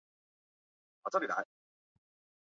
[0.03, 1.53] 以生产香槟酒最为知名。